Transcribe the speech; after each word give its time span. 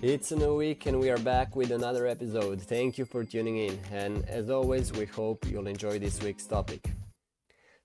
It's 0.00 0.30
a 0.30 0.36
new 0.36 0.54
week 0.54 0.86
and 0.86 1.00
we 1.00 1.10
are 1.10 1.18
back 1.18 1.56
with 1.56 1.72
another 1.72 2.06
episode. 2.06 2.62
Thank 2.62 2.98
you 2.98 3.04
for 3.04 3.24
tuning 3.24 3.56
in, 3.56 3.80
and 3.92 4.24
as 4.28 4.48
always, 4.48 4.92
we 4.92 5.06
hope 5.06 5.44
you'll 5.50 5.66
enjoy 5.66 5.98
this 5.98 6.22
week's 6.22 6.46
topic. 6.46 6.92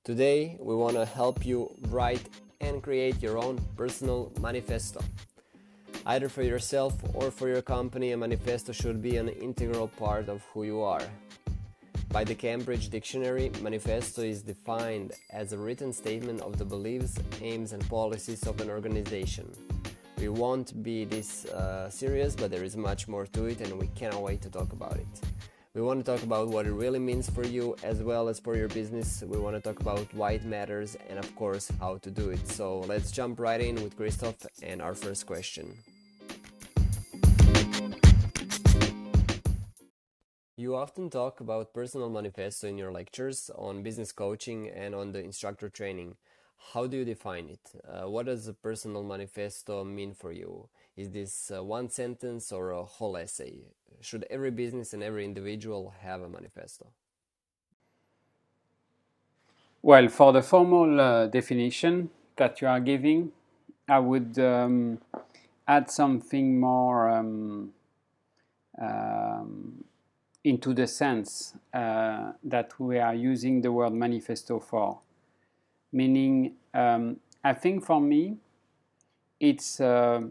Today, 0.04 0.56
we 0.60 0.76
want 0.76 0.94
to 0.96 1.06
help 1.06 1.44
you 1.44 1.76
write 1.90 2.30
and 2.62 2.84
create 2.84 3.20
your 3.20 3.40
own 3.40 3.60
personal 3.76 4.32
manifesto. 4.40 5.02
Either 6.06 6.30
for 6.30 6.44
yourself 6.44 6.94
or 7.16 7.32
for 7.32 7.50
your 7.50 7.64
company, 7.64 8.12
a 8.12 8.18
manifesto 8.18 8.74
should 8.74 9.02
be 9.02 9.18
an 9.18 9.30
integral 9.30 9.88
part 9.88 10.30
of 10.30 10.44
who 10.54 10.66
you 10.66 10.82
are. 10.82 11.02
By 12.10 12.24
the 12.24 12.36
Cambridge 12.36 12.90
Dictionary, 12.90 13.50
manifesto 13.60 14.22
is 14.22 14.44
defined 14.44 15.14
as 15.32 15.52
a 15.52 15.58
written 15.58 15.92
statement 15.92 16.42
of 16.42 16.60
the 16.60 16.66
beliefs, 16.66 17.18
aims, 17.42 17.74
and 17.74 17.90
policies 17.90 18.44
of 18.44 18.62
an 18.62 18.70
organization. 18.70 19.52
We 20.18 20.30
won't 20.30 20.82
be 20.84 21.06
this 21.06 21.46
uh, 21.46 21.90
serious, 21.90 22.36
but 22.36 22.52
there 22.52 22.64
is 22.64 22.78
much 22.78 23.08
more 23.08 23.26
to 23.28 23.46
it, 23.46 23.62
and 23.62 23.80
we 23.80 23.88
cannot 23.88 24.22
wait 24.22 24.42
to 24.44 24.50
talk 24.50 24.72
about 24.72 24.96
it. 24.96 25.22
We 25.74 25.82
want 25.82 26.06
to 26.06 26.12
talk 26.12 26.22
about 26.24 26.50
what 26.50 26.68
it 26.68 26.72
really 26.72 27.00
means 27.00 27.30
for 27.30 27.44
you 27.44 27.76
as 27.82 28.04
well 28.04 28.30
as 28.30 28.40
for 28.40 28.56
your 28.56 28.68
business. 28.68 29.24
We 29.26 29.40
want 29.40 29.56
to 29.56 29.62
talk 29.62 29.80
about 29.80 30.14
why 30.14 30.34
it 30.34 30.46
matters 30.46 30.96
and, 31.10 31.18
of 31.18 31.36
course, 31.36 31.72
how 31.80 31.98
to 31.98 32.12
do 32.12 32.30
it. 32.30 32.48
So 32.48 32.82
let's 32.82 33.12
jump 33.12 33.40
right 33.40 33.60
in 33.60 33.76
with 33.82 33.98
Christoph 33.98 34.46
and 34.62 34.82
our 34.84 34.94
first 34.94 35.26
question. 35.26 35.76
You 40.56 40.76
often 40.76 41.10
talk 41.10 41.42
about 41.42 41.74
personal 41.74 42.12
manifesto 42.12 42.68
in 42.68 42.78
your 42.78 42.92
lectures 42.92 43.50
on 43.56 43.82
business 43.82 44.12
coaching 44.12 44.70
and 44.70 44.94
on 44.94 45.12
the 45.12 45.24
instructor 45.24 45.68
training. 45.68 46.18
How 46.72 46.88
do 46.88 46.98
you 46.98 47.06
define 47.06 47.50
it? 47.50 47.82
Uh, 47.88 48.10
what 48.10 48.26
does 48.26 48.48
a 48.48 48.54
personal 48.54 49.04
manifesto 49.04 49.84
mean 49.84 50.14
for 50.14 50.32
you? 50.32 50.70
Is 50.96 51.10
this 51.10 51.52
uh, 51.56 51.64
one 51.64 51.90
sentence 51.90 52.52
or 52.52 52.72
a 52.72 52.84
whole 52.84 53.18
essay? 53.18 53.66
Should 54.02 54.26
every 54.30 54.52
business 54.52 54.94
and 54.94 55.04
every 55.04 55.26
individual 55.26 55.94
have 56.02 56.22
a 56.22 56.30
manifesto? 56.30 56.88
Well, 59.82 60.08
for 60.08 60.32
the 60.32 60.42
formal 60.42 61.00
uh, 61.00 61.28
definition 61.28 62.10
that 62.38 62.62
you 62.62 62.68
are 62.68 62.80
giving, 62.80 63.34
I 63.88 64.00
would 64.00 64.40
um, 64.40 65.00
add 65.68 65.92
something 65.92 66.60
more 66.60 67.10
um, 67.10 67.74
um, 68.82 69.84
into 70.44 70.74
the 70.74 70.88
sense 70.88 71.56
uh, 71.74 72.32
that 72.44 72.80
we 72.80 73.00
are 73.00 73.14
using 73.14 73.62
the 73.62 73.72
word 73.72 73.94
manifesto 73.94 74.60
for 74.60 75.00
meaning 75.94 76.56
um, 76.74 77.18
I 77.44 77.54
think 77.54 77.86
for 77.86 78.02
me 78.02 78.38
it's 79.40 79.80
uh, 79.80 80.22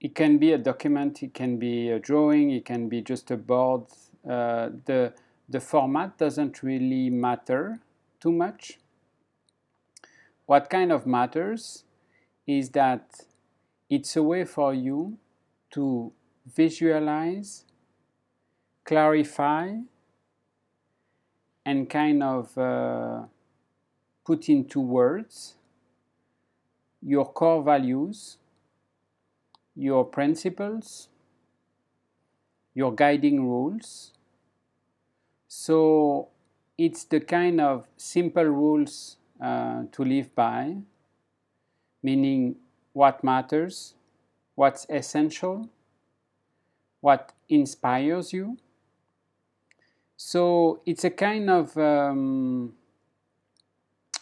it 0.00 0.14
can 0.14 0.38
be 0.38 0.52
a 0.52 0.58
document, 0.58 1.22
it 1.22 1.34
can 1.34 1.58
be 1.58 1.90
a 1.90 1.98
drawing, 1.98 2.50
it 2.50 2.64
can 2.64 2.88
be 2.88 3.00
just 3.02 3.30
a 3.30 3.36
board. 3.36 3.82
Uh, 4.28 4.70
the 4.86 5.12
the 5.48 5.60
format 5.60 6.18
doesn't 6.18 6.62
really 6.62 7.10
matter 7.10 7.80
too 8.20 8.32
much. 8.32 8.78
What 10.46 10.70
kind 10.70 10.92
of 10.92 11.06
matters 11.06 11.84
is 12.46 12.70
that 12.70 13.20
it's 13.88 14.16
a 14.16 14.22
way 14.22 14.44
for 14.44 14.74
you 14.74 15.18
to 15.72 16.12
visualize, 16.46 17.64
clarify, 18.84 19.76
and 21.64 21.88
kind 21.88 22.22
of 22.22 22.56
uh, 22.58 23.22
put 24.24 24.48
into 24.48 24.80
words 24.80 25.54
your 27.06 27.26
core 27.26 27.62
values, 27.62 28.38
your 29.76 30.04
principles, 30.04 31.08
your 32.74 32.94
guiding 32.94 33.46
rules. 33.46 34.12
So 35.48 36.28
it's 36.78 37.04
the 37.04 37.20
kind 37.20 37.60
of 37.60 37.86
simple 37.96 38.44
rules 38.44 39.18
uh, 39.40 39.82
to 39.92 40.04
live 40.04 40.34
by, 40.34 40.76
meaning 42.02 42.56
what 42.94 43.22
matters, 43.22 43.94
what's 44.54 44.86
essential, 44.88 45.68
what 47.00 47.32
inspires 47.48 48.32
you. 48.32 48.56
So 50.16 50.80
it's 50.86 51.04
a 51.04 51.10
kind 51.10 51.50
of 51.50 51.76
um, 51.76 52.72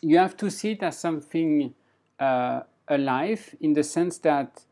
you 0.03 0.19
have 0.19 0.37
to 0.37 0.51
see 0.51 0.73
it 0.73 0.83
as 0.83 0.99
something 0.99 1.75
uh, 2.19 2.61
alive 2.89 3.55
in 3.61 3.73
the 3.73 3.85
sense 3.85 4.19
that 4.19 4.65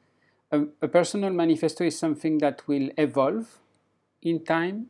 a, 0.53 0.63
a, 0.83 0.89
personal 0.89 1.31
manifesto 1.31 1.85
is 1.85 1.97
something 1.97 2.39
that 2.39 2.67
will 2.67 2.91
evolve 2.99 3.61
in 4.21 4.45
time 4.45 4.87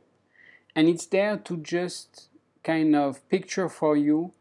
and 0.75 0.89
it's 0.89 1.07
there 1.07 1.37
to 1.37 1.59
just 1.59 2.29
kind 2.65 2.97
of 2.97 3.27
picture 3.29 3.69
for 3.69 3.97
you 3.97 4.33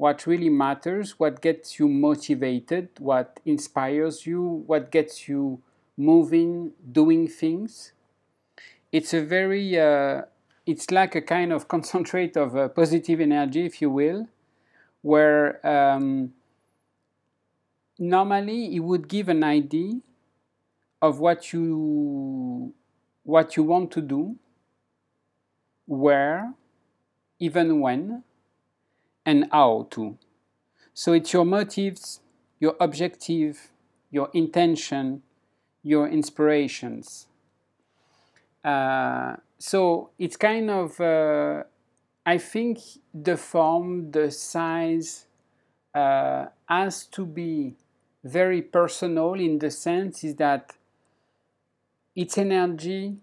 what 0.00 0.26
really 0.26 0.48
matters, 0.48 1.18
what 1.18 1.42
gets 1.42 1.78
you 1.78 1.86
motivated, 1.86 2.88
what 2.98 3.38
inspires 3.44 4.26
you, 4.26 4.64
what 4.66 4.90
gets 4.90 5.28
you 5.28 5.60
moving, 5.98 6.72
doing 6.90 7.28
things. 7.28 7.92
It's 8.92 9.12
a 9.12 9.20
very, 9.20 9.78
uh, 9.78 10.22
it's 10.64 10.90
like 10.90 11.14
a 11.16 11.20
kind 11.20 11.52
of 11.52 11.68
concentrate 11.74 12.34
of 12.38 12.56
uh, 12.56 12.68
positive 12.68 13.20
energy, 13.20 13.66
if 13.66 13.82
you 13.82 13.90
will, 13.90 14.26
where 15.02 15.64
um, 15.66 16.32
normally 17.98 18.74
it 18.74 18.80
would 18.80 19.08
give 19.08 19.28
an 19.28 19.44
idea 19.44 20.00
of 21.02 21.18
what 21.18 21.52
you 21.52 22.74
what 23.22 23.56
you 23.56 23.62
want 23.62 23.90
to 23.92 24.00
do, 24.00 24.36
where, 25.86 26.54
even 27.38 27.80
when, 27.80 28.24
and 29.24 29.46
how 29.52 29.86
to. 29.90 30.18
So 30.94 31.12
it's 31.12 31.32
your 31.32 31.44
motives, 31.44 32.20
your 32.58 32.76
objective, 32.80 33.70
your 34.10 34.30
intention, 34.32 35.22
your 35.82 36.08
inspirations. 36.08 37.28
Uh, 38.64 39.36
so 39.58 40.10
it's 40.18 40.36
kind 40.36 40.70
of 40.70 41.00
uh, 41.00 41.62
I 42.24 42.38
think 42.38 42.78
the 43.14 43.36
form, 43.36 44.10
the 44.10 44.30
size 44.30 45.26
uh, 45.94 46.46
has 46.68 47.04
to 47.06 47.24
be 47.24 47.76
very 48.22 48.62
personal 48.62 49.34
in 49.34 49.58
the 49.58 49.70
sense 49.70 50.24
is 50.24 50.36
that 50.36 50.76
it's 52.14 52.36
energy 52.36 53.16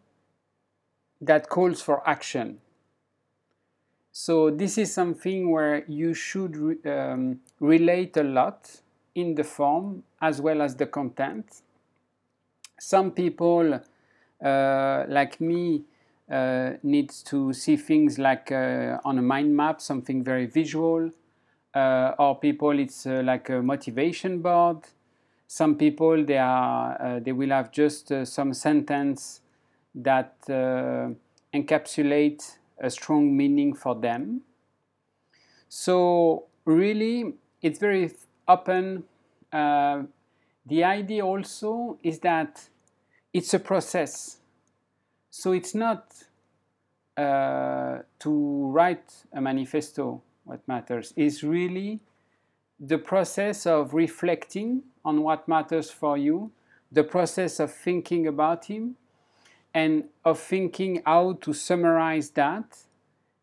that 1.22 1.50
calls 1.50 1.82
for 1.82 2.08
action. 2.08 2.60
So 4.12 4.50
this 4.50 4.78
is 4.80 4.92
something 4.92 5.52
where 5.52 5.86
you 5.88 6.16
should 6.16 6.58
re 6.58 6.78
um, 6.86 7.42
relate 7.60 8.18
a 8.18 8.24
lot 8.24 8.82
in 9.14 9.36
the 9.36 9.44
form 9.44 10.04
as 10.20 10.42
well 10.42 10.62
as 10.62 10.76
the 10.76 10.88
content. 10.88 11.62
Some 12.80 13.12
people, 13.12 13.80
uh, 14.44 15.04
like 15.08 15.40
me, 15.40 15.84
needs 16.30 17.24
to 17.24 17.54
see 17.54 17.78
things 17.78 18.20
like 18.20 18.52
uh, 18.52 19.00
on 19.06 19.18
a 19.18 19.22
mind 19.22 19.56
map, 19.56 19.82
something 19.82 20.24
very 20.24 20.46
visual. 20.46 21.12
Uh, 21.78 22.16
or 22.18 22.40
people, 22.40 22.80
it's 22.80 23.06
uh, 23.06 23.22
like 23.24 23.50
a 23.50 23.62
motivation 23.62 24.42
board. 24.42 24.78
Some 25.48 25.76
people, 25.76 26.26
they 26.26 26.40
are 26.40 27.00
uh, 27.00 27.20
they 27.20 27.32
will 27.32 27.52
have 27.52 27.72
just 27.72 28.12
uh, 28.12 28.26
some 28.26 28.54
sentence 28.54 29.42
that 29.94 30.36
encapsulate 31.54 32.58
a 32.80 32.90
strong 32.90 33.36
meaning 33.36 33.74
for 33.76 33.96
them. 33.96 34.42
So 35.70 36.46
really, 36.66 37.34
it's 37.62 37.80
very 37.80 38.12
open. 38.48 39.04
the 39.52 40.84
idea 40.84 41.26
also 41.26 41.98
is 42.04 42.20
that 42.20 42.70
it's 43.34 43.54
a 43.54 43.60
process 43.60 44.38
so 45.38 45.52
it's 45.52 45.76
not 45.76 46.12
uh, 47.16 48.00
to 48.18 48.72
write 48.72 49.14
a 49.32 49.40
manifesto 49.40 50.20
what 50.46 50.68
matters. 50.68 51.14
is 51.16 51.44
really 51.44 52.00
the 52.80 52.98
process 52.98 53.68
of 53.68 53.94
reflecting 53.94 54.82
on 55.06 55.22
what 55.22 55.48
matters 55.48 55.92
for 55.92 56.18
you, 56.18 56.50
the 56.92 57.04
process 57.04 57.60
of 57.60 57.72
thinking 57.72 58.26
about 58.26 58.66
him, 58.66 58.96
and 59.76 60.06
of 60.26 60.40
thinking 60.40 61.04
how 61.06 61.34
to 61.34 61.54
summarize 61.54 62.32
that 62.32 62.80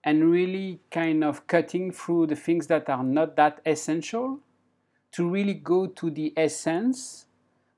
and 0.03 0.33
really 0.33 0.81
kind 0.91 1.23
of 1.23 1.47
cutting 1.47 1.93
through 1.93 2.27
the 2.27 2.35
things 2.35 2.67
that 2.67 2.91
are 2.91 3.05
not 3.05 3.37
that 3.37 3.61
essential 3.65 4.41
to 5.13 5.31
really 5.31 5.55
go 5.55 5.87
to 5.87 6.11
the 6.11 6.33
essence 6.37 7.27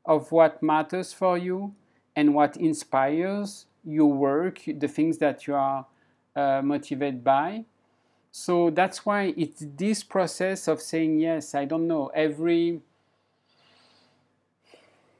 of 0.06 0.32
what 0.32 0.62
matters 0.62 1.12
for 1.12 1.36
you 1.36 1.74
and 2.16 2.34
what 2.34 2.56
inspires 2.56 3.66
your 3.86 4.12
work, 4.12 4.60
the 4.66 4.88
things 4.88 5.18
that 5.18 5.46
you 5.46 5.54
are 5.54 5.86
uh, 6.34 6.60
motivated 6.62 7.24
by. 7.24 7.64
So 8.32 8.68
that's 8.70 9.06
why 9.06 9.32
it's 9.36 9.64
this 9.76 10.02
process 10.02 10.68
of 10.68 10.82
saying 10.82 11.20
yes, 11.20 11.54
I 11.54 11.64
don't 11.64 11.86
know, 11.86 12.10
every 12.14 12.82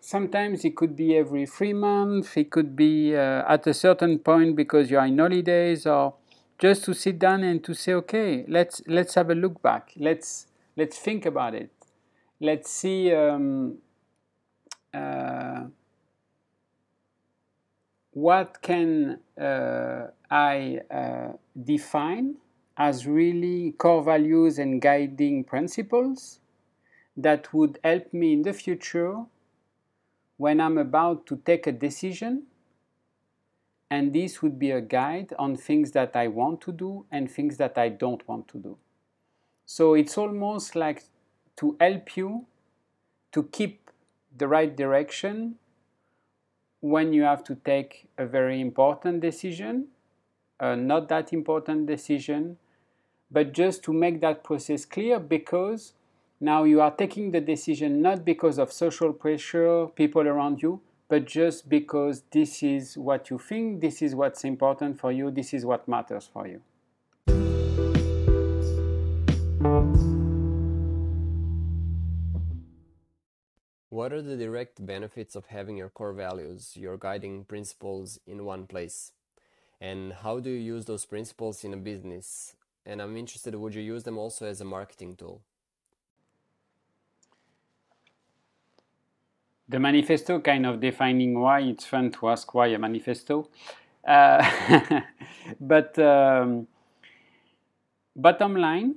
sometimes 0.07 0.65
it 0.65 0.77
could 0.77 0.95
be 0.95 1.17
every 1.17 1.47
three 1.47 1.73
months, 1.73 2.37
it 2.37 2.51
could 2.51 2.77
be 2.77 3.17
uh, 3.17 3.43
at 3.49 3.67
a 3.67 3.75
certain 3.75 4.19
point 4.19 4.55
because 4.55 4.91
you 4.91 4.99
are 4.99 5.07
in 5.07 5.19
holidays, 5.19 5.87
or 5.87 6.15
just 6.59 6.85
to 6.85 6.95
sit 6.95 7.19
down 7.19 7.43
and 7.43 7.65
to 7.65 7.75
say, 7.75 7.95
okay, 7.95 8.45
let's 8.49 8.83
let's 8.87 9.15
have 9.15 9.31
a 9.31 9.35
look 9.35 9.61
back. 9.63 9.93
Let's 9.97 10.47
let's 10.77 10.99
think 10.99 11.27
about 11.27 11.55
it. 11.55 11.71
Let's 12.41 12.71
see. 12.71 13.13
Um, 13.13 13.79
uh, 14.95 15.46
what 18.17 18.63
can 18.63 19.19
uh, 19.39 20.07
I 20.31 20.81
uh, 20.91 21.33
define 21.63 22.37
as 22.75 23.07
really 23.07 23.73
core 23.73 24.03
values 24.03 24.59
and 24.59 24.81
guiding 24.81 25.45
principles 25.45 26.41
that 27.15 27.53
would 27.53 27.79
help 27.85 28.15
me 28.15 28.33
in 28.33 28.41
the 28.41 28.55
future 28.55 29.19
when 30.39 30.63
I'm 30.63 30.79
about 30.79 31.27
to 31.27 31.37
take 31.45 31.67
a 31.67 31.73
decision. 31.73 32.45
And 33.91 34.15
this 34.15 34.41
would 34.41 34.59
be 34.59 34.71
a 34.71 34.81
guide 34.81 35.35
on 35.39 35.55
things 35.55 35.91
that 35.91 36.17
I 36.17 36.29
want 36.29 36.63
to 36.63 36.73
do 36.73 37.05
and 37.11 37.31
things 37.31 37.59
that 37.59 37.77
I 37.77 37.91
don't 37.91 38.27
want 38.27 38.49
to 38.49 38.59
do. 38.59 38.79
So 39.67 39.93
it's 39.93 40.17
almost 40.17 40.75
like 40.75 41.03
to 41.57 41.77
help 41.79 42.17
you 42.17 42.47
to 43.33 43.43
keep 43.43 43.91
the 44.35 44.49
right 44.49 44.75
direction 44.75 45.57
when 46.91 47.13
you 47.13 47.23
have 47.23 47.43
to 47.45 47.55
take 47.55 48.09
a 48.17 48.27
very 48.27 48.61
important 48.61 49.21
decision, 49.21 49.89
a 50.61 50.77
not 50.77 51.09
that 51.09 51.33
important 51.33 51.87
decision, 51.87 52.57
but 53.31 53.53
just 53.53 53.83
to 53.83 53.93
make 53.93 54.21
that 54.21 54.45
process 54.45 54.85
clear 54.85 55.19
because 55.19 55.93
now 56.41 56.65
you 56.65 56.81
are 56.81 56.91
taking 56.91 57.33
the 57.33 57.41
decision 57.41 58.03
not 58.03 58.25
because 58.25 58.59
of 58.59 58.73
social 58.73 59.13
pressure, 59.13 59.87
people 59.87 60.29
around 60.29 60.63
you, 60.63 60.81
but 61.09 61.25
just 61.25 61.69
because 61.69 62.23
this 62.31 62.63
is 62.63 62.97
what 62.97 63.31
you 63.31 63.39
think, 63.39 63.81
this 63.81 64.03
is 64.03 64.15
what's 64.15 64.45
important 64.45 65.01
for 65.01 65.11
you, 65.11 65.31
this 65.31 65.55
is 65.55 65.65
what 65.65 65.89
matters 65.89 66.29
for 66.33 66.47
you. 66.47 66.61
What 73.97 74.13
are 74.13 74.21
the 74.21 74.37
direct 74.37 74.85
benefits 74.85 75.35
of 75.37 75.47
having 75.47 75.79
your 75.79 75.89
core 75.89 76.13
values, 76.13 76.77
your 76.77 76.99
guiding 76.99 77.47
principles 77.47 78.21
in 78.27 78.45
one 78.45 78.67
place? 78.67 79.13
And 79.81 80.13
how 80.13 80.39
do 80.39 80.51
you 80.51 80.75
use 80.75 80.85
those 80.85 81.07
principles 81.07 81.65
in 81.65 81.73
a 81.73 81.79
business? 81.79 82.57
And 82.85 83.01
I'm 83.01 83.17
interested, 83.17 83.55
would 83.55 83.75
you 83.75 83.81
use 83.81 84.03
them 84.03 84.19
also 84.19 84.45
as 84.45 84.61
a 84.61 84.67
marketing 84.67 85.17
tool? 85.17 85.41
the 89.67 89.81
manifesto 89.81 90.41
kind 90.41 90.67
of 90.67 90.79
defining 90.79 91.41
why 91.41 91.61
it's 91.61 91.87
fun 91.87 92.11
to 92.13 92.29
ask 92.29 92.55
why 92.55 92.67
a 92.67 92.79
manifesto. 92.79 93.49
Uh, 94.07 95.01
but 95.61 95.99
um, 95.99 96.69
bottom 98.15 98.57
line, 98.57 98.97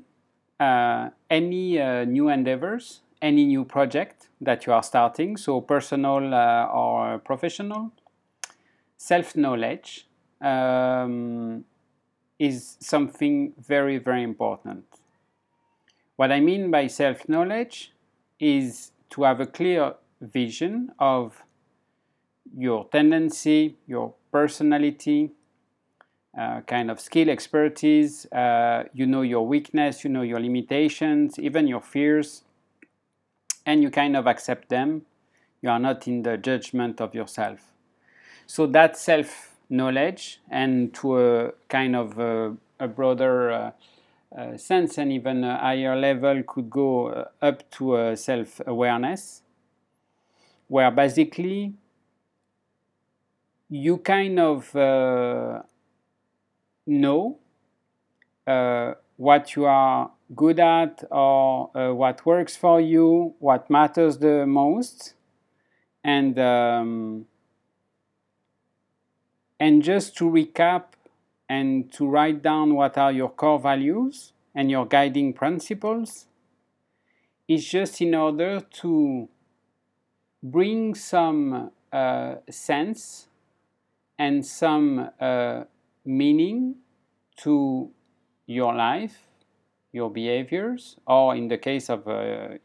uh, 0.59 1.09
any 1.29 1.79
uh, 1.79 2.03
new 2.03 2.27
endeavors, 2.27 2.99
any 3.21 3.45
new 3.45 3.65
project 3.65 4.29
that 4.41 4.65
you 4.65 4.73
are 4.73 4.83
starting, 4.83 5.37
so 5.37 5.61
personal 5.61 6.33
uh, 6.33 6.65
or 6.67 7.19
professional, 7.19 7.91
self 8.97 9.35
knowledge 9.35 10.07
um, 10.41 11.65
is 12.37 12.77
something 12.79 13.53
very, 13.59 13.97
very 13.97 14.23
important. 14.23 14.85
What 16.15 16.31
I 16.31 16.39
mean 16.39 16.71
by 16.71 16.87
self 16.87 17.27
knowledge 17.27 17.93
is 18.39 18.91
to 19.11 19.23
have 19.23 19.39
a 19.39 19.45
clear 19.45 19.95
vision 20.21 20.91
of 20.99 21.43
your 22.57 22.87
tendency, 22.89 23.77
your 23.87 24.13
personality, 24.31 25.31
uh, 26.37 26.61
kind 26.61 26.91
of 26.91 26.99
skill, 26.99 27.29
expertise. 27.29 28.25
Uh, 28.31 28.83
you 28.93 29.05
know 29.05 29.21
your 29.21 29.45
weakness, 29.45 30.03
you 30.03 30.09
know 30.09 30.21
your 30.21 30.39
limitations, 30.39 31.39
even 31.39 31.67
your 31.67 31.81
fears, 31.81 32.43
and 33.69 33.83
you 33.83 33.91
kind 33.91 34.17
of 34.17 34.25
accept 34.25 34.69
them. 34.69 35.03
You 35.61 35.69
are 35.69 35.77
not 35.79 36.07
in 36.07 36.23
the 36.23 36.37
judgment 36.37 36.99
of 36.99 37.13
yourself. 37.13 37.59
So 38.47 38.65
that 38.65 38.97
self 38.97 39.55
knowledge, 39.69 40.41
and 40.49 40.91
to 40.95 41.19
a 41.19 41.51
kind 41.67 41.95
of 41.95 42.17
a, 42.17 42.55
a 42.79 42.87
broader 42.87 43.51
uh, 43.51 43.71
uh, 44.35 44.57
sense 44.57 44.97
and 44.97 45.11
even 45.11 45.43
a 45.43 45.57
higher 45.59 45.95
level, 45.95 46.41
could 46.47 46.71
go 46.71 47.09
uh, 47.09 47.25
up 47.43 47.69
to 47.71 48.15
self 48.15 48.59
awareness 48.65 49.43
where 50.67 50.89
basically 50.89 51.73
you 53.69 53.97
kind 53.97 54.39
of 54.39 54.75
uh, 54.75 55.61
know 56.87 57.37
uh, 58.47 58.93
what 59.19 59.53
you 59.53 59.65
are 59.65 60.09
good 60.33 60.61
at 60.61 61.03
or 61.11 61.69
uh, 61.75 61.93
what 61.93 62.25
works 62.25 62.55
for 62.55 62.79
you, 62.79 63.33
what 63.39 63.69
matters 63.69 64.19
the 64.19 64.47
most, 64.47 65.13
and 66.05 66.39
um, 66.39 67.25
and 69.59 69.83
just 69.83 70.15
to 70.15 70.23
recap 70.23 70.83
and 71.49 71.91
to 71.91 72.07
write 72.07 72.41
down 72.41 72.75
what 72.75 72.97
are 72.97 73.11
your 73.11 73.29
core 73.29 73.59
values 73.59 74.31
and 74.55 74.71
your 74.71 74.85
guiding 74.85 75.33
principles 75.33 76.27
is 77.45 77.67
just 77.67 77.99
in 77.99 78.15
order 78.15 78.61
to 78.61 79.27
bring 80.41 80.95
some 80.95 81.71
uh, 81.91 82.35
sense 82.49 83.27
and 84.17 84.45
some 84.45 85.09
uh, 85.19 85.65
meaning 86.05 86.75
to 87.35 87.91
your 88.49 88.73
life, 88.73 89.25
your 89.91 90.09
behaviors, 90.09 90.97
or 91.05 91.35
in 91.35 91.47
the 91.47 91.57
case 91.57 91.89
of 91.89 92.07
a, 92.07 92.59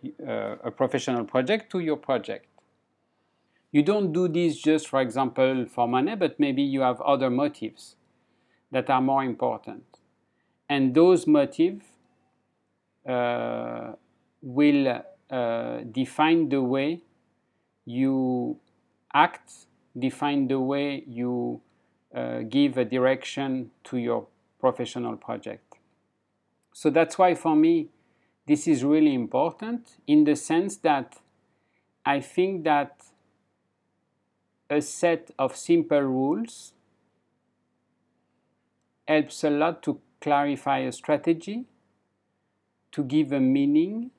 a, 0.65 0.71
professional 0.71 1.25
project, 1.25 1.71
to 1.73 1.79
your 1.81 1.97
project. 1.97 2.47
You 3.71 3.83
don't 3.83 4.13
do 4.13 4.29
this 4.29 4.57
just, 4.57 4.89
for 4.89 5.01
example, 5.01 5.67
for 5.69 5.87
money, 5.87 6.15
but 6.17 6.41
maybe 6.41 6.63
you 6.63 6.81
have 6.81 7.01
other 7.03 7.29
motives 7.29 7.97
that 8.71 8.89
are 8.89 9.01
more 9.01 9.25
important. 9.25 9.85
And 10.69 10.95
those 10.95 11.27
motives 11.27 11.85
uh, 13.07 13.93
will 14.41 15.03
uh, 15.31 15.79
define 15.93 16.49
the 16.49 16.63
way 16.63 17.03
you 17.85 18.59
act 19.13 19.53
define 19.99 20.49
the 20.49 20.59
way 20.59 21.05
you 21.07 21.61
uh, 22.15 22.41
give 22.49 22.77
a 22.79 22.85
direction 22.85 23.71
to 23.85 23.99
your 23.99 24.27
professional 24.59 25.17
project. 25.17 25.74
So 26.75 26.91
that's 26.91 27.17
why 27.17 27.35
for 27.35 27.55
me 27.55 27.89
this 28.47 28.67
is 28.67 28.85
really 28.85 29.15
important 29.15 29.97
in 30.07 30.25
the 30.25 30.35
sense 30.35 30.77
that 30.79 31.21
I 32.05 32.21
think 32.21 32.65
that 32.65 33.01
a 34.69 34.83
set 34.83 35.31
of 35.39 35.57
simple 35.57 36.01
rules 36.01 36.73
helps 39.07 39.45
a 39.45 39.51
lot 39.51 39.83
to 39.85 40.01
clarify 40.21 40.79
a 40.81 40.91
strategy, 40.91 41.65
to 42.91 43.05
give 43.05 43.33
a 43.33 43.41
meaning, 43.41 44.11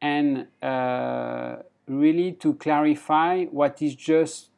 and 0.00 0.48
uh, 0.60 1.56
really 1.88 2.32
to 2.32 2.54
clarify 2.54 3.44
what 3.46 3.80
is 3.80 3.94
just 3.94 4.50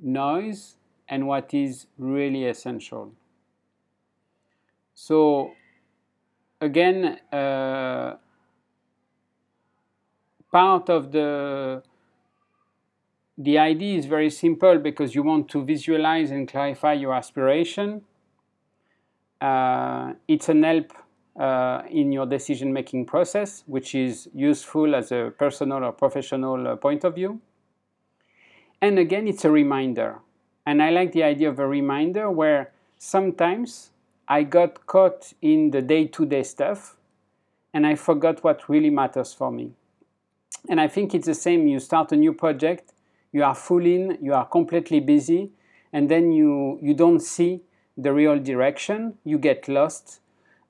noise 0.00 0.76
and 1.08 1.28
what 1.28 1.54
is 1.54 1.86
really 1.96 2.44
essential. 2.46 3.12
So, 4.94 5.52
again, 6.64 7.18
uh, 7.32 8.16
part 10.50 10.88
of 10.88 11.12
the 11.12 11.82
the 13.36 13.58
idea 13.58 13.98
is 13.98 14.06
very 14.06 14.30
simple 14.30 14.78
because 14.78 15.14
you 15.14 15.22
want 15.22 15.48
to 15.48 15.64
visualize 15.64 16.30
and 16.30 16.46
clarify 16.48 16.92
your 16.92 17.12
aspiration. 17.12 18.02
Uh, 19.40 20.12
it's 20.28 20.48
an 20.48 20.62
help 20.62 20.92
uh, 21.36 21.82
in 21.90 22.12
your 22.12 22.26
decision 22.26 22.72
making 22.72 23.04
process, 23.04 23.64
which 23.66 23.94
is 23.94 24.28
useful 24.32 24.94
as 24.94 25.10
a 25.10 25.32
personal 25.36 25.84
or 25.84 25.92
professional 25.92 26.68
uh, 26.68 26.76
point 26.76 27.02
of 27.02 27.16
view. 27.16 27.40
And 28.80 29.00
again, 29.00 29.26
it's 29.26 29.44
a 29.44 29.50
reminder. 29.50 30.20
And 30.64 30.80
I 30.80 30.90
like 30.90 31.10
the 31.12 31.24
idea 31.24 31.48
of 31.48 31.58
a 31.58 31.66
reminder 31.66 32.30
where 32.30 32.72
sometimes 32.98 33.90
I 34.28 34.42
got 34.42 34.86
caught 34.86 35.32
in 35.42 35.70
the 35.70 35.82
day 35.82 36.06
to 36.06 36.24
day 36.26 36.42
stuff 36.42 36.96
and 37.72 37.86
I 37.86 37.94
forgot 37.94 38.42
what 38.44 38.68
really 38.68 38.90
matters 38.90 39.34
for 39.34 39.50
me. 39.50 39.72
And 40.68 40.80
I 40.80 40.88
think 40.88 41.14
it's 41.14 41.26
the 41.26 41.34
same. 41.34 41.66
You 41.66 41.80
start 41.80 42.12
a 42.12 42.16
new 42.16 42.32
project, 42.32 42.92
you 43.32 43.44
are 43.44 43.54
full 43.54 43.84
in, 43.84 44.16
you 44.22 44.32
are 44.32 44.46
completely 44.46 45.00
busy, 45.00 45.50
and 45.92 46.10
then 46.10 46.32
you, 46.32 46.78
you 46.80 46.94
don't 46.94 47.20
see 47.20 47.62
the 47.96 48.12
real 48.12 48.38
direction, 48.38 49.14
you 49.24 49.38
get 49.38 49.68
lost, 49.68 50.20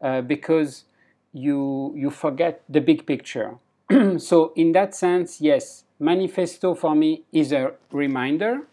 uh, 0.01 0.21
because 0.21 0.85
you 1.33 1.93
you 1.97 2.11
forget 2.11 2.63
the 2.69 2.81
big 2.81 3.07
picture. 3.07 3.57
so 4.19 4.53
in 4.55 4.73
that 4.73 4.95
sense, 4.95 5.41
yes, 5.41 5.85
manifesto 5.99 6.75
for 6.75 6.95
me 6.95 7.25
is 7.33 7.53
a 7.53 7.73
reminder 7.91 8.67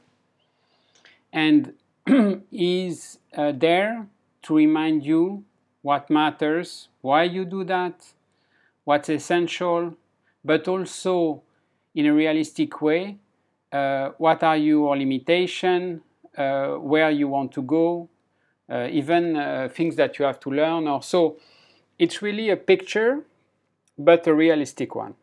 and 1.33 1.73
is 2.51 3.19
uh, 3.35 3.51
there 3.51 4.07
to 4.43 4.55
remind 4.55 5.05
you 5.05 5.43
what 5.81 6.09
matters, 6.09 6.89
why 7.01 7.23
you 7.23 7.45
do 7.45 7.63
that, 7.63 8.13
what's 8.83 9.09
essential, 9.09 9.95
but 10.43 10.67
also 10.67 11.41
in 11.95 12.05
a 12.05 12.13
realistic 12.13 12.81
way, 12.81 13.17
uh, 13.71 14.09
what 14.17 14.43
are 14.43 14.57
your 14.57 14.97
limitations, 14.97 16.01
uh, 16.37 16.75
where 16.75 17.11
you 17.11 17.27
want 17.27 17.51
to 17.51 17.61
go, 17.61 18.09
uh, 18.69 18.87
even 18.91 19.35
uh, 19.35 19.69
things 19.71 19.95
that 19.95 20.17
you 20.17 20.25
have 20.25 20.39
to 20.39 20.49
learn. 20.49 20.87
Or 20.87 21.03
so, 21.03 21.37
it's 21.99 22.21
really 22.21 22.49
a 22.49 22.57
picture, 22.57 23.25
but 23.97 24.25
a 24.27 24.33
realistic 24.33 24.95
one. 24.95 25.15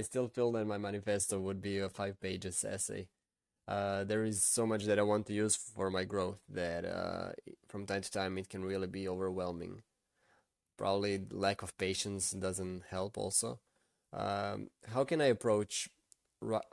I 0.00 0.02
still 0.02 0.28
feel 0.28 0.50
that 0.52 0.66
my 0.66 0.78
manifesto 0.78 1.38
would 1.38 1.60
be 1.60 1.78
a 1.78 1.90
five 1.90 2.18
pages 2.22 2.64
essay. 2.64 3.08
Uh, 3.68 4.02
there 4.04 4.24
is 4.24 4.42
so 4.42 4.66
much 4.66 4.86
that 4.86 4.98
I 4.98 5.02
want 5.02 5.26
to 5.26 5.34
use 5.34 5.56
for 5.56 5.90
my 5.90 6.04
growth 6.04 6.38
that 6.48 6.86
uh, 6.86 7.32
from 7.68 7.84
time 7.84 8.00
to 8.00 8.10
time 8.10 8.38
it 8.38 8.48
can 8.48 8.64
really 8.64 8.86
be 8.86 9.06
overwhelming. 9.06 9.82
Probably 10.78 11.20
lack 11.30 11.60
of 11.60 11.76
patience 11.76 12.30
doesn't 12.30 12.84
help 12.88 13.18
also. 13.18 13.60
Um, 14.10 14.70
how 14.94 15.04
can 15.04 15.20
I 15.20 15.26
approach 15.26 15.90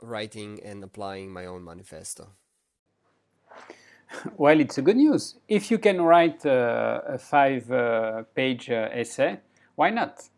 writing 0.00 0.58
and 0.64 0.82
applying 0.82 1.30
my 1.30 1.44
own 1.44 1.62
manifesto? 1.62 2.30
Well, 4.38 4.58
it's 4.58 4.78
a 4.78 4.82
good 4.82 4.96
news. 4.96 5.34
If 5.48 5.70
you 5.70 5.78
can 5.78 6.00
write 6.00 6.46
uh, 6.46 7.02
a 7.06 7.18
five 7.18 7.70
uh, 7.70 8.22
page 8.34 8.70
uh, 8.70 8.88
essay, 8.90 9.38
why 9.74 9.90
not? 9.90 10.30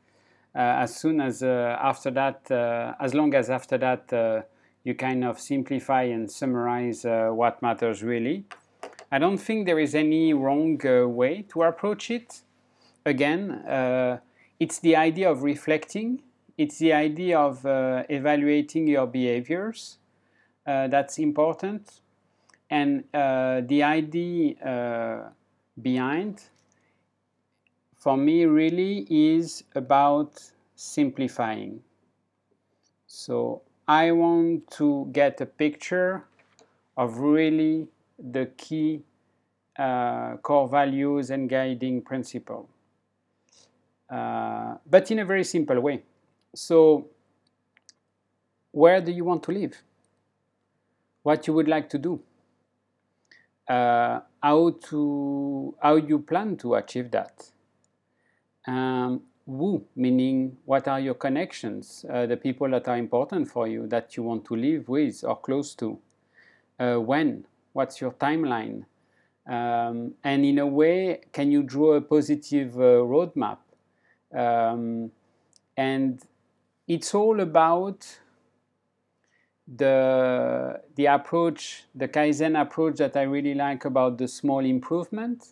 Uh, 0.54 0.83
as 0.85 0.97
soon 0.97 1.21
as 1.21 1.42
uh, 1.42 1.76
after 1.80 2.11
that, 2.11 2.50
uh, 2.50 2.95
as 3.00 3.14
long 3.14 3.35
as 3.35 3.50
after 3.50 3.78
that 3.78 4.47
you 4.83 4.95
kind 4.95 5.25
of 5.25 5.38
simplify 5.38 6.02
and 6.04 6.30
summarize 6.30 7.04
what 7.04 7.61
matters 7.61 8.02
really. 8.02 8.45
I 9.12 9.19
don't 9.19 9.37
think 9.37 9.66
there 9.66 9.78
is 9.78 9.95
any 9.95 10.33
wrong 10.33 10.78
way 11.14 11.42
to 11.50 11.62
approach 11.64 12.11
it. 12.11 12.40
Again, 13.04 13.62
it's 14.59 14.78
the 14.78 14.97
idea 14.97 15.30
of 15.30 15.42
reflecting, 15.42 16.23
it's 16.57 16.78
the 16.78 16.95
idea 16.95 17.38
of 17.38 17.61
evaluating 18.09 18.88
your 18.88 19.07
behaviors 19.07 19.99
that's 20.64 21.19
important 21.19 22.00
and 22.71 23.04
uh, 23.12 23.61
the 23.66 23.83
idea 23.83 24.54
uh, 24.64 25.28
behind 25.80 26.40
for 28.00 28.16
me 28.16 28.47
really 28.47 29.07
is 29.11 29.62
about 29.75 30.40
simplifying. 30.75 31.83
So 33.07 33.61
I 33.87 34.11
want 34.12 34.71
to 34.73 35.09
get 35.12 35.40
a 35.42 35.47
picture 35.47 36.25
of 36.97 37.19
really 37.19 37.88
the 38.19 38.47
key 38.57 39.02
uh, 39.78 40.38
core 40.38 40.69
values 40.69 41.30
and 41.30 41.49
guiding 41.49 42.00
principle. 42.00 42.71
Uh, 44.09 44.76
but 44.88 45.11
in 45.11 45.19
a 45.19 45.25
very 45.25 45.45
simple 45.45 45.78
way. 45.80 46.02
So 46.54 47.07
where 48.73 49.02
do 49.02 49.12
you 49.12 49.25
want 49.25 49.42
to 49.42 49.52
live? 49.52 49.83
What 51.23 51.47
you 51.47 51.52
would 51.52 51.69
like 51.69 51.90
to 51.90 51.99
do? 51.99 52.21
Uh, 53.69 54.21
how 54.42 54.71
to 54.88 55.75
how 55.83 55.97
you 55.97 56.19
plan 56.19 56.57
to 56.57 56.76
achieve 56.76 57.11
that? 57.11 57.50
Um, 58.67 59.23
who, 59.47 59.85
meaning 59.97 60.57
what 60.64 60.87
are 60.87 61.00
your 61.00 61.14
connections, 61.14 62.05
uh, 62.12 62.26
the 62.26 62.37
people 62.37 62.69
that 62.71 62.87
are 62.88 62.97
important 62.97 63.49
for 63.49 63.67
you, 63.67 63.87
that 63.88 64.17
you 64.17 64.23
want 64.23 64.45
to 64.45 64.57
live 64.57 64.88
with 64.88 65.25
or 65.25 65.37
close 65.37 65.75
to. 65.75 65.99
Uh, 66.79 66.97
when, 66.97 67.45
what's 67.73 68.00
your 68.00 68.12
timeline? 68.12 68.85
Um, 69.47 70.14
and 70.23 70.45
in 70.45 70.59
a 70.59 70.67
way, 70.67 71.21
can 71.33 71.50
you 71.50 71.62
draw 71.62 71.95
a 71.95 72.00
positive 72.00 72.76
uh, 72.76 73.02
roadmap? 73.02 73.59
Um, 74.33 75.11
and 75.76 76.21
it's 76.87 77.14
all 77.14 77.40
about 77.40 78.07
the, 79.67 80.81
the 80.95 81.07
approach, 81.07 81.85
the 81.95 82.09
Kaizen 82.09 82.61
approach 82.61 82.97
that 82.99 83.17
I 83.17 83.23
really 83.23 83.55
like 83.55 83.85
about 83.85 84.19
the 84.19 84.29
small 84.29 84.64
improvement 84.64 85.45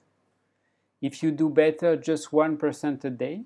if 1.01 1.23
you 1.23 1.31
do 1.31 1.49
better 1.49 1.97
just 1.97 2.31
1% 2.31 3.05
a 3.05 3.11
day, 3.11 3.43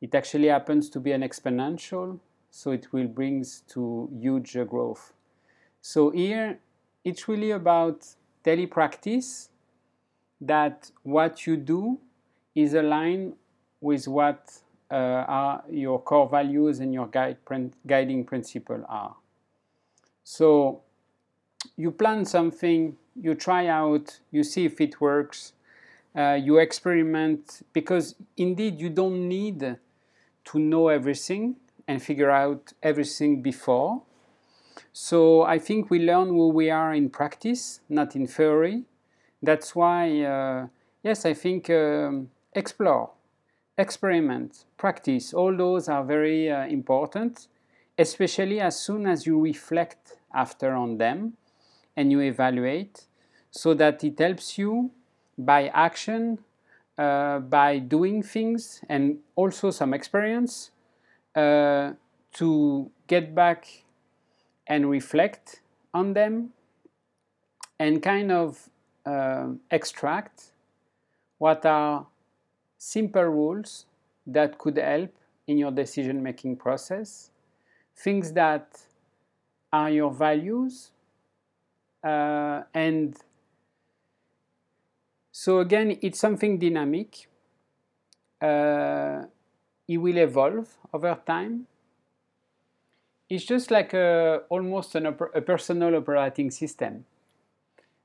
it 0.00 0.14
actually 0.14 0.48
happens 0.48 0.90
to 0.90 1.00
be 1.00 1.12
an 1.12 1.22
exponential, 1.22 2.18
so 2.50 2.70
it 2.70 2.92
will 2.92 3.06
bring 3.06 3.44
to 3.68 4.10
huge 4.20 4.56
growth. 4.68 5.12
So 5.80 6.10
here, 6.10 6.58
it's 7.04 7.28
really 7.28 7.50
about 7.50 8.06
daily 8.42 8.66
practice 8.66 9.48
that 10.40 10.90
what 11.02 11.46
you 11.46 11.56
do 11.56 11.98
is 12.54 12.74
aligned 12.74 13.34
with 13.80 14.06
what 14.06 14.60
uh, 14.90 14.94
are 14.94 15.64
your 15.70 16.00
core 16.00 16.28
values 16.28 16.80
and 16.80 16.92
your 16.92 17.06
guide, 17.06 17.38
guiding 17.86 18.24
principle 18.24 18.84
are. 18.88 19.16
So 20.22 20.82
you 21.76 21.90
plan 21.90 22.24
something, 22.24 22.96
you 23.14 23.34
try 23.34 23.66
out, 23.66 24.20
you 24.30 24.42
see 24.42 24.64
if 24.64 24.80
it 24.80 25.00
works, 25.00 25.52
uh, 26.16 26.38
you 26.40 26.58
experiment 26.58 27.62
because 27.72 28.14
indeed 28.36 28.80
you 28.80 28.88
don't 28.88 29.28
need 29.28 29.76
to 30.44 30.58
know 30.58 30.88
everything 30.88 31.56
and 31.88 32.02
figure 32.02 32.30
out 32.30 32.72
everything 32.82 33.42
before. 33.42 34.02
So 34.92 35.42
I 35.42 35.58
think 35.58 35.90
we 35.90 35.98
learn 35.98 36.28
who 36.28 36.48
we 36.48 36.70
are 36.70 36.94
in 36.94 37.10
practice, 37.10 37.80
not 37.88 38.14
in 38.14 38.26
theory. 38.26 38.84
That's 39.42 39.74
why, 39.74 40.22
uh, 40.22 40.68
yes, 41.02 41.26
I 41.26 41.34
think 41.34 41.68
um, 41.70 42.30
explore, 42.52 43.10
experiment, 43.76 44.64
practice, 44.76 45.34
all 45.34 45.56
those 45.56 45.88
are 45.88 46.04
very 46.04 46.50
uh, 46.50 46.66
important, 46.66 47.48
especially 47.98 48.60
as 48.60 48.80
soon 48.80 49.06
as 49.06 49.26
you 49.26 49.40
reflect 49.40 50.16
after 50.32 50.72
on 50.74 50.98
them 50.98 51.34
and 51.96 52.10
you 52.10 52.20
evaluate 52.20 53.06
so 53.50 53.74
that 53.74 54.02
it 54.02 54.18
helps 54.18 54.58
you 54.58 54.90
by 55.36 55.68
action, 55.68 56.38
uh, 56.98 57.40
by 57.40 57.78
doing 57.78 58.22
things, 58.22 58.82
and 58.88 59.18
also 59.36 59.70
some 59.70 59.94
experience 59.94 60.70
uh, 61.34 61.92
to 62.32 62.90
get 63.06 63.34
back 63.34 63.84
and 64.66 64.88
reflect 64.90 65.60
on 65.92 66.14
them 66.14 66.50
and 67.78 68.02
kind 68.02 68.32
of 68.32 68.70
uh, 69.06 69.48
extract 69.70 70.52
what 71.38 71.66
are 71.66 72.06
simple 72.78 73.24
rules 73.24 73.86
that 74.26 74.58
could 74.58 74.76
help 74.76 75.12
in 75.46 75.58
your 75.58 75.70
decision 75.70 76.22
making 76.22 76.56
process, 76.56 77.30
things 77.96 78.32
that 78.32 78.80
are 79.72 79.90
your 79.90 80.10
values, 80.10 80.90
uh, 82.02 82.62
and 82.72 83.16
so 85.36 85.58
again, 85.58 85.98
it's 86.00 86.20
something 86.20 86.60
dynamic. 86.60 87.26
Uh, 88.40 89.24
it 89.88 89.98
will 89.98 90.16
evolve 90.16 90.68
over 90.92 91.18
time. 91.26 91.66
It's 93.28 93.44
just 93.44 93.72
like 93.72 93.92
a, 93.94 94.42
almost 94.48 94.94
an, 94.94 95.06
a 95.06 95.40
personal 95.40 95.96
operating 95.96 96.52
system, 96.52 97.04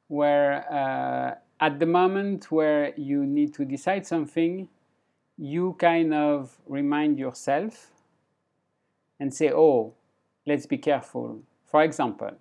where 0.07 0.65
uh, 0.73 1.35
at 1.63 1.79
the 1.79 1.85
moment 1.85 2.51
where 2.51 2.95
you 2.97 3.27
need 3.27 3.53
to 3.53 3.63
decide 3.63 4.07
something, 4.07 4.67
you 5.37 5.75
kind 5.77 6.15
of 6.15 6.57
remind 6.65 7.19
yourself 7.19 7.91
and 9.19 9.31
say, 9.31 9.51
oh, 9.53 9.93
let's 10.47 10.65
be 10.65 10.79
careful. 10.79 11.43
For 11.63 11.83
example, 11.83 12.31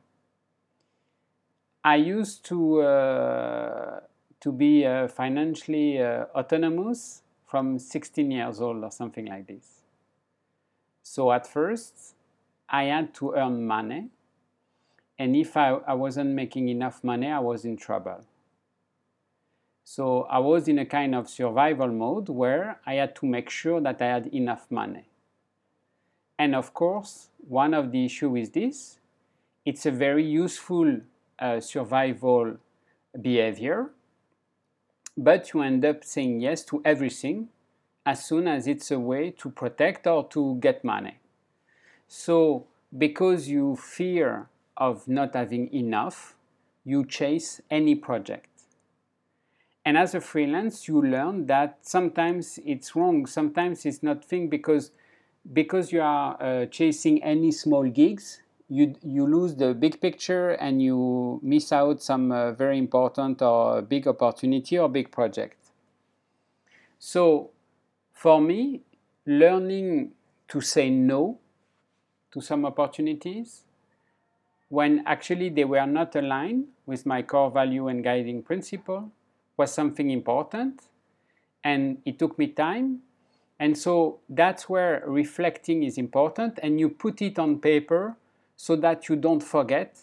I 1.85 1.97
used 1.97 2.47
to 2.47 2.81
uh, 2.81 4.01
to 4.41 4.53
be 4.53 4.87
uh, 4.87 5.09
financially 5.09 6.01
uh, 6.01 6.27
autonomous 6.35 7.23
from 7.47 7.79
16 7.79 8.31
years 8.31 8.61
old 8.61 8.85
or 8.85 8.91
something 8.91 9.27
like 9.27 9.47
this. 9.47 9.81
So 11.03 11.33
at 11.33 11.47
first, 11.47 12.15
I 12.69 12.85
had 12.85 13.15
to 13.15 13.35
earn 13.35 13.67
money, 13.67 14.09
and 15.19 15.35
if 15.35 15.57
I, 15.57 15.71
I 15.87 15.95
wasn't 15.95 16.31
making 16.31 16.69
enough 16.69 17.03
money, 17.03 17.29
I 17.29 17.39
was 17.39 17.65
in 17.65 17.77
trouble. 17.77 18.25
So 19.85 20.25
I 20.25 20.39
was 20.39 20.69
in 20.69 20.79
a 20.79 20.85
kind 20.85 21.15
of 21.15 21.31
survival 21.31 21.89
mode 21.89 22.29
where 22.29 22.79
I 22.85 22.95
had 22.95 23.17
to 23.17 23.27
make 23.27 23.49
sure 23.49 23.81
that 23.81 24.03
I 24.03 24.07
had 24.07 24.27
enough 24.27 24.71
money. 24.71 25.07
And 26.39 26.55
of 26.55 26.75
course, 26.75 27.31
one 27.39 27.73
of 27.73 27.91
the 27.91 28.05
issues 28.05 28.31
with 28.31 28.53
this, 28.53 28.99
it's 29.65 29.87
a 29.87 29.91
very 29.91 30.25
useful 30.25 31.01
uh, 31.39 31.61
survival 31.61 32.59
behavior 33.21 33.91
but 35.19 35.53
you 35.53 35.63
end 35.63 35.85
up 35.85 36.05
saying 36.05 36.41
yes 36.41 36.65
to 36.65 36.81
everything 36.85 37.49
as 38.07 38.25
soon 38.25 38.47
as 38.47 38.69
it's 38.69 38.91
a 38.93 39.01
way 39.01 39.31
to 39.33 39.51
protect 39.51 40.07
or 40.07 40.27
to 40.29 40.57
get 40.61 40.85
money. 40.85 41.19
So, 42.07 42.67
because 42.97 43.49
you 43.49 43.77
fear 43.77 44.49
of 44.77 45.09
not 45.09 45.35
having 45.35 45.75
enough, 45.75 46.37
you 46.85 47.05
chase 47.05 47.61
any 47.69 47.97
project. 47.97 48.49
And 49.85 49.99
as 49.99 50.15
a 50.15 50.21
freelance, 50.21 50.87
you 50.87 51.03
learn 51.03 51.47
that 51.47 51.79
sometimes 51.83 52.61
it's 52.65 52.95
wrong, 52.95 53.27
sometimes 53.27 53.85
it's 53.85 54.03
not 54.03 54.25
thing 54.25 54.49
because 54.49 54.93
because 55.53 55.93
you 55.93 56.01
are 56.03 56.37
uh, 56.43 56.67
chasing 56.67 57.23
any 57.23 57.51
small 57.51 57.89
gigs, 57.89 58.43
you 58.69 58.95
you 59.03 59.27
lose 59.27 59.55
the 59.57 59.75
big 59.75 60.01
picture 60.01 60.51
and 60.51 60.83
you 60.83 61.41
miss 61.43 61.73
out 61.73 62.03
some 62.03 62.31
uh, 62.31 62.53
very 62.53 62.79
important 62.79 63.41
or 63.41 63.83
big 63.83 64.07
opportunity 64.07 64.79
or 64.79 64.89
big 64.89 65.11
project. 65.11 65.57
So, 66.99 67.51
for 68.13 68.41
me, 68.41 68.83
learning 69.25 70.13
to 70.49 70.61
say 70.61 70.91
no 70.91 71.39
to 72.33 72.41
some 72.41 72.67
opportunities 72.67 73.63
when 74.69 75.03
actually 75.07 75.49
they 75.49 75.65
were 75.65 75.87
not 75.87 76.15
aligned 76.15 76.67
with 76.85 77.07
my 77.07 77.23
core 77.23 77.51
value 77.51 77.89
and 77.89 78.05
guiding 78.05 78.43
principle 78.43 79.11
was 79.57 79.73
something 79.73 80.11
important 80.11 80.83
and 81.65 81.99
it 82.05 82.19
took 82.19 82.39
me 82.39 82.49
time 82.49 83.01
and 83.59 83.77
so 83.77 84.19
that's 84.29 84.69
where 84.69 85.03
reflecting 85.07 85.83
is 85.83 85.99
important 85.99 86.59
and 86.63 86.79
you 86.79 86.89
put 86.89 87.21
it 87.23 87.39
on 87.39 87.59
paper 87.59 88.17
so 88.59 88.75
that 88.75 89.09
you 89.09 89.15
don't 89.15 89.43
forget 89.43 90.01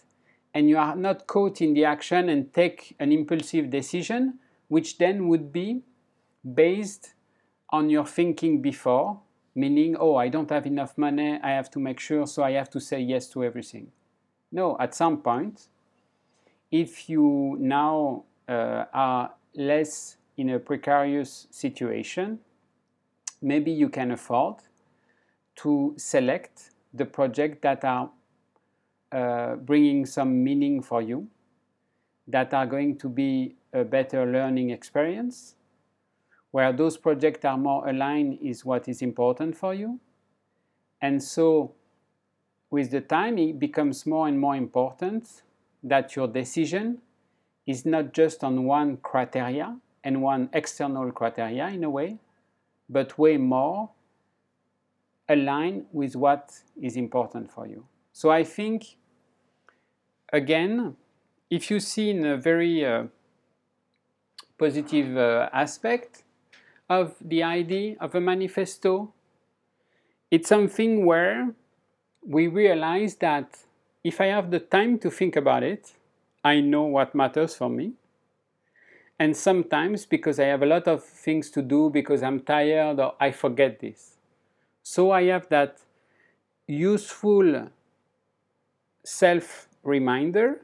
and 0.54 0.70
you 0.70 0.78
are 0.78 0.96
not 0.96 1.28
caught 1.28 1.62
in 1.62 1.74
the 1.74 1.84
action 1.84 2.30
and 2.30 2.54
take 2.54 2.96
an 3.00 3.12
impulsive 3.12 3.70
decision 3.70 4.40
which 4.70 4.98
then 4.98 5.28
would 5.28 5.52
be 5.52 5.82
based 6.56 7.14
on 7.70 7.90
your 7.90 8.06
thinking 8.06 8.62
before 8.62 9.20
meaning 9.54 9.98
oh 10.00 10.16
i 10.16 10.30
don't 10.30 10.50
have 10.50 10.66
enough 10.66 10.98
money 10.98 11.38
i 11.44 11.50
have 11.50 11.70
to 11.70 11.80
make 11.80 12.00
sure 12.00 12.26
so 12.26 12.42
i 12.44 12.52
have 12.52 12.70
to 12.70 12.80
say 12.80 13.00
yes 13.00 13.28
to 13.28 13.44
everything. 13.44 13.92
No 14.52 14.78
at 14.80 14.96
some 14.96 15.18
point 15.22 15.68
if 16.72 17.10
you 17.10 17.58
now 17.60 18.24
uh, 18.48 18.86
are 18.94 19.34
less 19.54 20.18
in 20.38 20.50
a 20.50 20.60
precarious 20.60 21.48
situation, 21.52 22.40
maybe 23.42 23.72
you 23.72 23.90
can 23.90 24.12
afford 24.12 24.56
to 25.58 25.94
select 25.98 26.72
the 26.94 27.06
projects 27.06 27.60
that 27.62 27.84
are 27.84 28.10
uh, 29.16 29.56
bringing 29.56 30.06
some 30.06 30.44
meaning 30.44 30.82
for 30.82 31.02
you, 31.02 31.26
that 32.28 32.54
are 32.54 32.66
going 32.66 32.98
to 32.98 33.08
be 33.08 33.56
a 33.72 33.86
better 33.86 34.26
learning 34.26 34.72
experience, 34.72 35.56
where 36.52 36.74
those 36.74 36.98
projects 36.98 37.46
are 37.46 37.58
more 37.58 37.88
aligned 37.88 38.38
is 38.42 38.66
what 38.66 38.90
is 38.90 39.02
important 39.02 39.56
for 39.56 39.74
you. 39.74 40.02
And 41.02 41.24
so, 41.24 41.74
with 42.70 42.92
the 42.92 43.00
time, 43.00 43.38
it 43.38 43.58
becomes 43.58 44.06
more 44.06 44.28
and 44.28 44.38
more 44.38 44.58
important 44.58 45.44
that 45.82 46.18
your 46.18 46.28
decision 46.28 46.98
is 47.66 47.86
not 47.86 48.12
just 48.12 48.44
on 48.44 48.66
one 48.66 48.98
criteria 48.98 49.78
and 50.04 50.22
one 50.22 50.50
external 50.52 51.10
criteria 51.14 51.68
in 51.68 51.86
a 51.86 51.90
way, 51.90 52.18
but 52.90 53.18
way 53.18 53.38
more 53.38 53.92
aligned 55.30 55.86
with 55.94 56.18
what 56.18 56.54
is 56.82 56.98
important 56.98 57.50
for 57.50 57.66
you. 57.66 57.86
So 58.12 58.30
I 58.30 58.44
think, 58.44 58.98
again, 60.32 60.96
if 61.50 61.70
you 61.70 61.80
see 61.80 62.10
in 62.10 62.26
a 62.26 62.38
very 62.38 62.86
uh, 62.86 63.04
positive 64.58 65.18
uh, 65.18 65.50
aspect 65.54 66.24
of 66.90 67.16
the 67.22 67.44
idea 67.44 67.96
of 68.00 68.16
a 68.16 68.22
manifesto, 68.22 69.14
it's 70.32 70.50
something 70.50 71.06
where 71.06 71.54
we 72.26 72.48
realize 72.48 73.16
that 73.16 73.58
if 74.04 74.20
I 74.20 74.28
have 74.28 74.52
the 74.52 74.60
time 74.60 75.00
to 75.00 75.10
think 75.10 75.36
about 75.36 75.64
it, 75.64 75.94
I 76.44 76.62
know 76.62 76.84
what 76.84 77.16
matters 77.16 77.56
for 77.56 77.70
me. 77.70 77.94
And 79.18 79.36
sometimes, 79.36 80.06
because 80.06 80.40
I 80.40 80.46
have 80.46 80.62
a 80.62 80.66
lot 80.66 80.88
of 80.88 81.04
things 81.04 81.50
to 81.52 81.62
do, 81.62 81.90
because 81.90 82.22
I'm 82.22 82.42
tired, 82.42 83.00
or 83.00 83.16
I 83.20 83.32
forget 83.32 83.80
this. 83.80 84.18
So 84.84 85.12
I 85.12 85.24
have 85.26 85.48
that 85.50 85.78
useful 86.68 87.70
self 89.04 89.68
reminder 89.86 90.62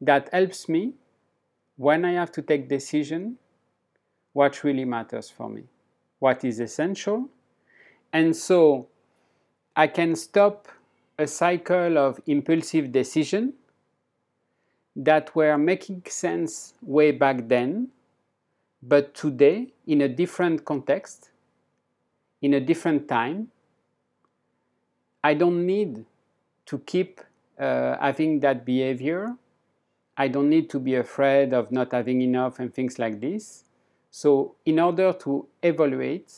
that 0.00 0.28
helps 0.32 0.68
me 0.68 0.94
when 1.76 2.04
I 2.04 2.12
have 2.12 2.30
to 2.32 2.42
take 2.42 2.68
decision 2.68 3.38
what 4.32 4.62
really 4.62 4.84
matters 4.84 5.28
for 5.30 5.48
me, 5.48 5.64
what 6.20 6.44
is 6.44 6.60
essential. 6.60 7.28
And 8.12 8.36
so 8.36 8.88
I 9.74 9.86
can 9.86 10.14
stop 10.14 10.68
a 11.18 11.26
cycle 11.26 11.98
of 11.98 12.20
impulsive 12.26 12.92
decision 12.92 13.54
that 14.94 15.34
were 15.34 15.56
making 15.58 16.02
sense 16.06 16.74
way 16.82 17.10
back 17.10 17.48
then, 17.48 17.88
but 18.82 19.14
today, 19.14 19.72
in 19.86 20.00
a 20.00 20.08
different 20.08 20.64
context, 20.64 21.30
in 22.42 22.54
a 22.54 22.60
different 22.60 23.08
time, 23.08 23.48
I 25.22 25.34
don't 25.34 25.66
need 25.66 26.04
to 26.66 26.78
keep 26.80 27.20
uh, 27.60 27.96
having 28.00 28.40
that 28.40 28.64
behavior. 28.64 29.36
I 30.16 30.28
don't 30.28 30.50
need 30.50 30.68
to 30.70 30.80
be 30.80 30.96
afraid 30.96 31.52
of 31.52 31.70
not 31.70 31.92
having 31.92 32.20
enough 32.22 32.58
and 32.58 32.74
things 32.74 32.98
like 32.98 33.20
this. 33.20 33.64
So, 34.10 34.56
in 34.64 34.80
order 34.80 35.12
to 35.12 35.46
evaluate, 35.62 36.32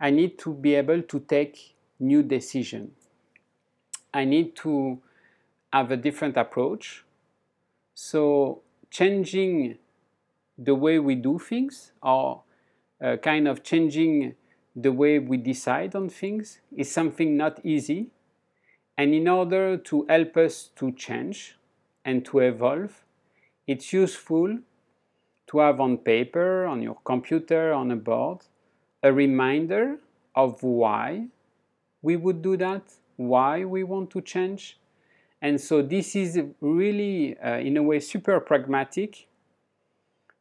I 0.00 0.10
need 0.10 0.38
to 0.40 0.52
be 0.52 0.74
able 0.74 1.02
to 1.02 1.20
take 1.20 1.74
new 1.98 2.22
decision. 2.22 2.92
I 4.12 4.24
need 4.24 4.54
to 4.56 5.00
have 5.72 5.90
a 5.90 5.96
different 5.96 6.36
approach 6.36 7.04
so 8.00 8.62
changing 8.90 9.76
the 10.56 10.72
way 10.72 11.00
we 11.00 11.16
do 11.16 11.36
things 11.40 11.90
or 12.00 12.42
uh, 13.02 13.16
kind 13.16 13.48
of 13.48 13.64
changing 13.64 14.36
the 14.76 14.92
way 14.92 15.18
we 15.18 15.36
decide 15.36 15.96
on 15.96 16.08
things 16.08 16.60
is 16.76 16.88
something 16.92 17.36
not 17.36 17.58
easy. 17.66 18.10
And 18.98 19.14
in 19.14 19.28
order 19.28 19.78
to 19.78 20.04
help 20.08 20.36
us 20.36 20.70
to 20.76 20.92
change 20.92 21.56
and 22.04 22.24
to 22.26 22.40
evolve, 22.40 23.04
it's 23.66 23.92
useful 23.92 24.58
to 25.46 25.58
have 25.58 25.80
on 25.80 25.96
paper, 25.98 26.66
on 26.66 26.82
your 26.82 26.98
computer, 27.04 27.72
on 27.72 27.90
a 27.90 27.96
board, 27.96 28.40
a 29.02 29.12
reminder 29.12 29.98
of 30.34 30.62
why 30.62 31.28
we 32.02 32.16
would 32.16 32.42
do 32.42 32.56
that, 32.58 32.82
why 33.16 33.64
we 33.64 33.82
want 33.84 34.10
to 34.10 34.20
change, 34.20 34.78
and 35.40 35.60
so 35.60 35.82
this 35.82 36.16
is 36.16 36.40
really, 36.60 37.38
uh, 37.38 37.58
in 37.58 37.76
a 37.76 37.82
way, 37.82 38.00
super 38.00 38.40
pragmatic. 38.40 39.28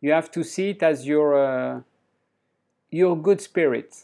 You 0.01 0.11
have 0.11 0.31
to 0.31 0.43
see 0.43 0.69
it 0.71 0.81
as 0.81 1.05
your 1.05 1.37
uh, 1.37 1.81
your 2.89 3.15
good 3.15 3.41
spirit. 3.41 3.95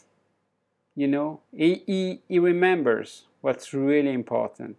You 0.94 1.08
know, 1.08 1.40
he, 1.52 1.82
he, 1.86 2.20
he 2.28 2.38
remembers 2.38 3.24
what's 3.44 3.74
really 3.74 4.12
important. 4.12 4.76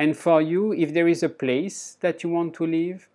And 0.00 0.16
for 0.16 0.42
you, 0.42 0.72
if 0.72 0.92
there 0.92 1.06
is 1.06 1.22
a 1.22 1.28
place 1.28 1.96
that 2.00 2.24
you 2.24 2.28
want 2.28 2.52
to 2.54 2.66
live, 2.66 3.08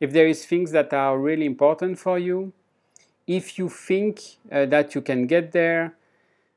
if 0.00 0.12
there 0.12 0.26
is 0.26 0.44
things 0.44 0.72
that 0.72 0.92
are 0.92 1.16
really 1.16 1.46
important 1.46 1.98
for 2.00 2.18
you, 2.18 2.52
if 3.28 3.58
you 3.58 3.68
think 3.68 4.20
uh, 4.50 4.66
that 4.66 4.94
you 4.96 5.00
can 5.02 5.28
get 5.28 5.52
there, 5.52 5.94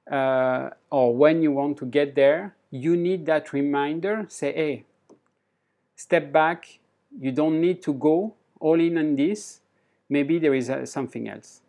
uh, 0.09 0.71
or 0.89 1.15
when 1.15 1.43
you 1.43 1.51
want 1.51 1.77
to 1.77 1.85
get 1.85 2.15
there, 2.15 2.55
you 2.71 2.95
need 2.95 3.27
that 3.27 3.53
reminder. 3.53 4.25
Say, 4.27 4.53
hey, 4.53 4.85
step 5.95 6.31
back. 6.31 6.79
You 7.19 7.31
don't 7.31 7.61
need 7.61 7.83
to 7.83 7.93
go 7.93 8.33
all 8.59 8.79
in 8.79 8.97
on 8.97 9.15
this. 9.15 9.59
Maybe 10.09 10.39
there 10.39 10.55
is 10.55 10.69
uh, 10.69 10.85
something 10.85 11.29
else. 11.29 11.60